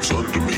[0.00, 0.49] waves under me.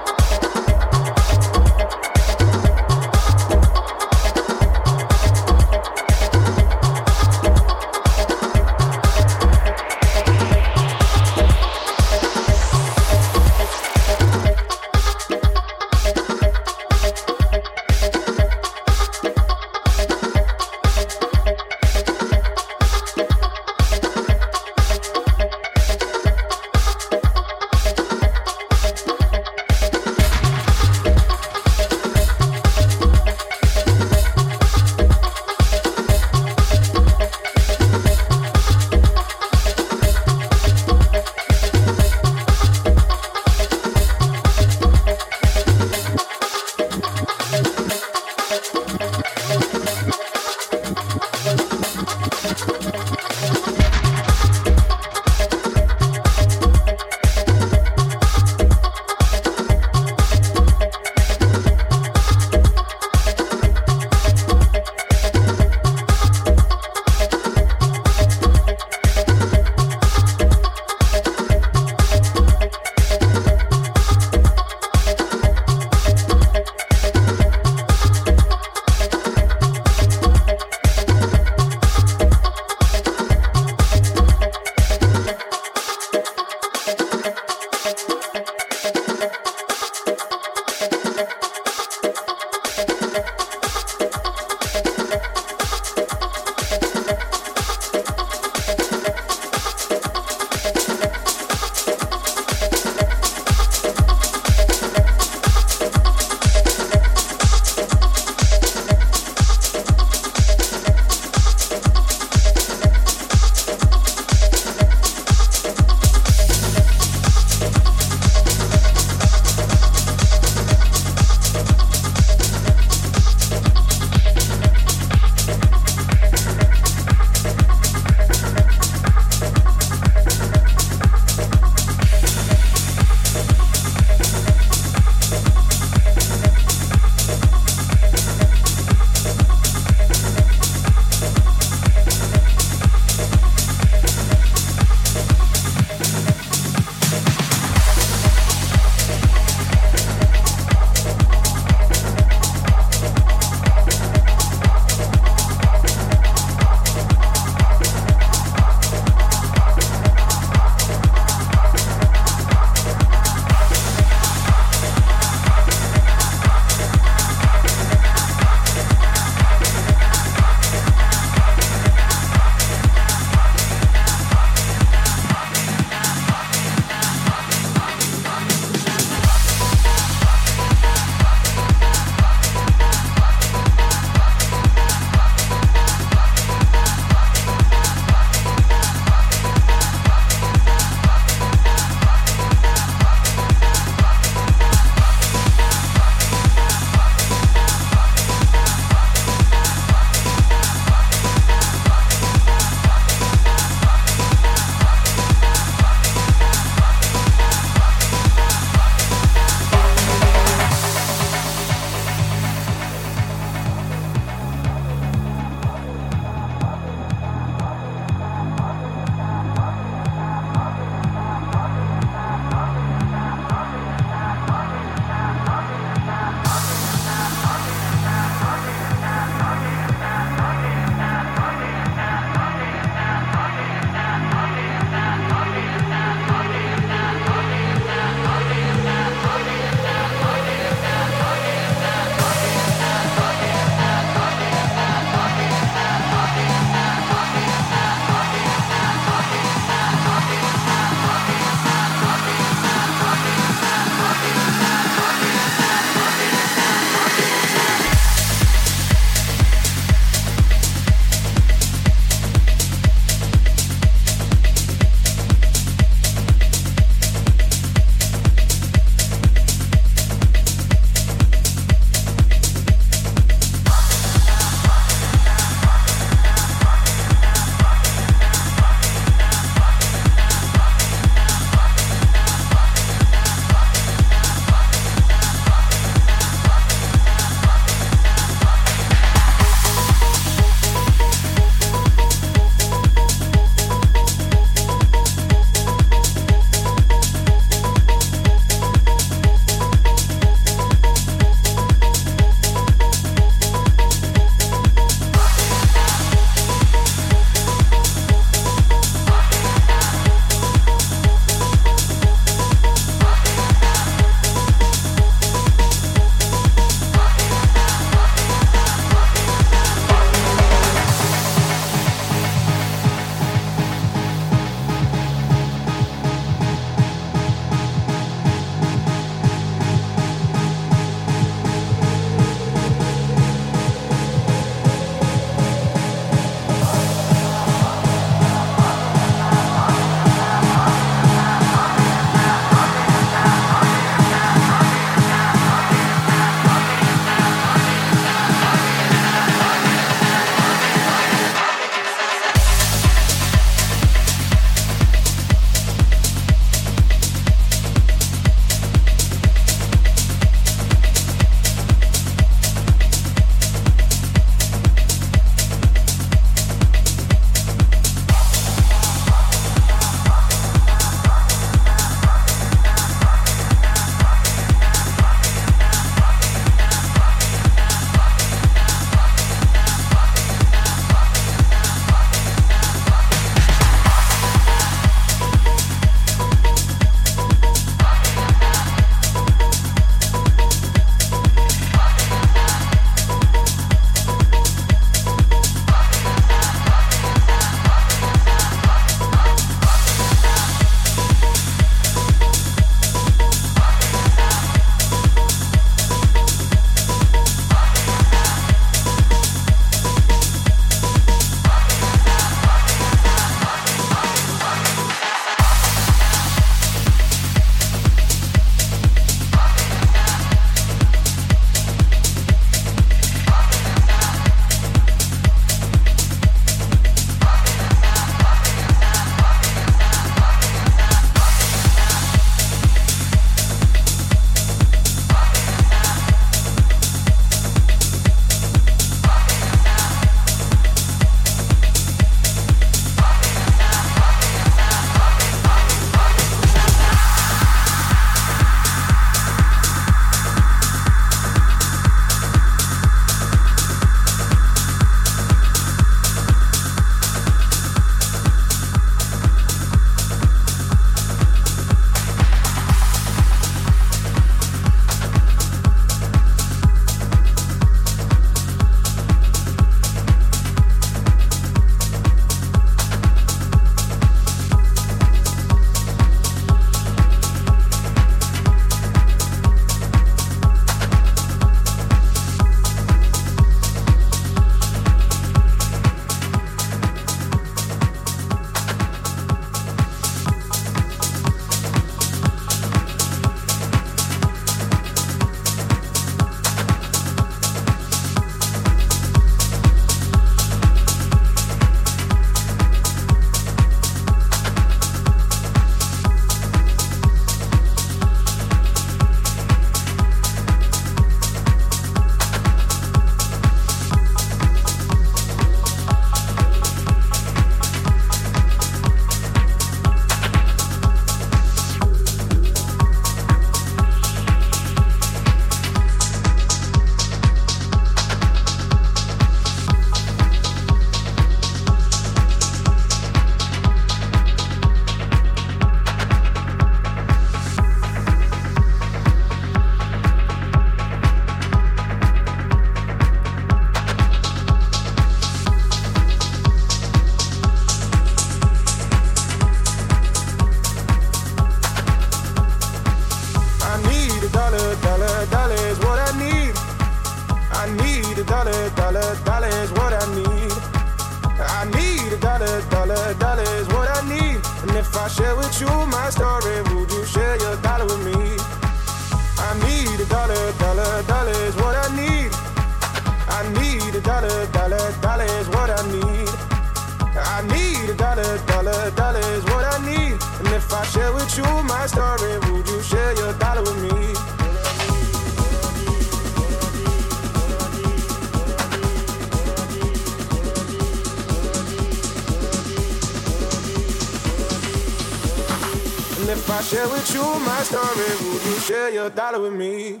[596.28, 600.00] if I share with you my story, would you share your dollar with me?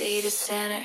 [0.00, 0.82] data center.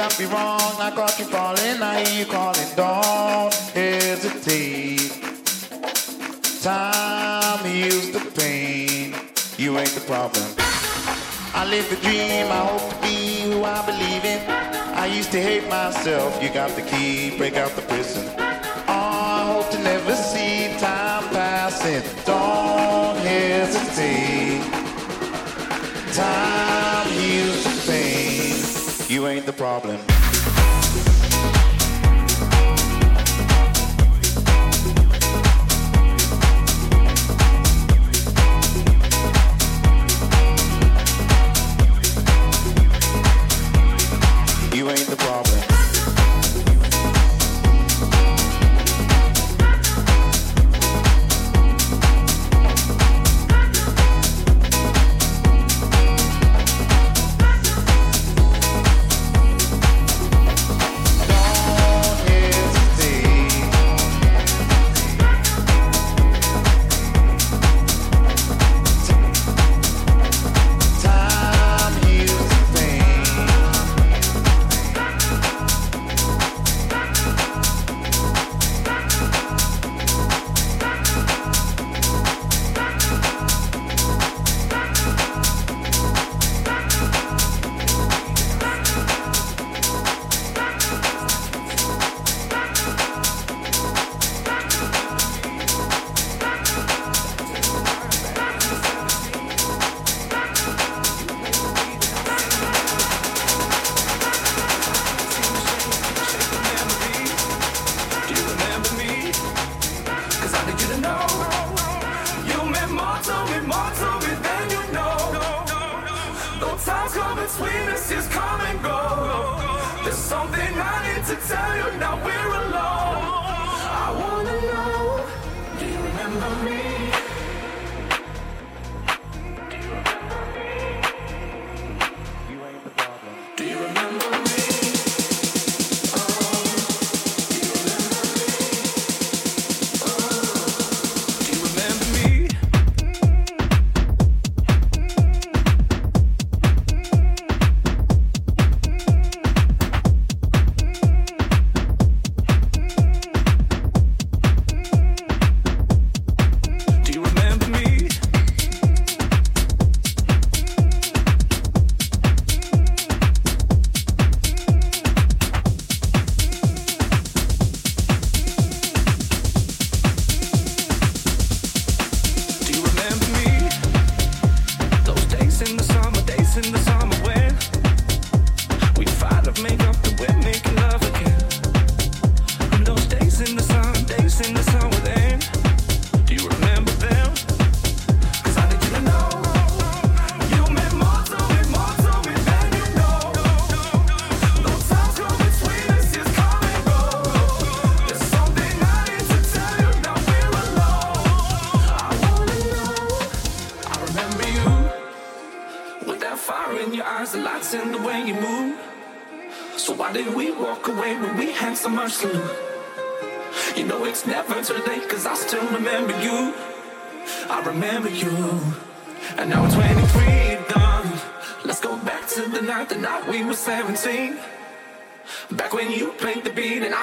[0.00, 0.74] got me wrong.
[0.80, 2.68] I got you falling, I hear you calling.
[2.74, 5.12] Don't hesitate.
[6.62, 9.14] Time heals the pain.
[9.58, 10.46] You ain't the problem.
[11.52, 12.46] I live the dream.
[12.50, 14.40] I hope to be who I believe in.
[15.02, 16.42] I used to hate myself.
[16.42, 17.36] You got the key.
[17.36, 18.49] Break out the prison.
[29.70, 30.09] problem.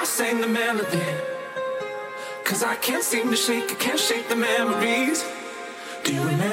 [0.08, 1.04] sing the melody.
[2.44, 5.22] Cause I can't seem to shake, I can't shake the memories.
[6.02, 6.47] Do you remember?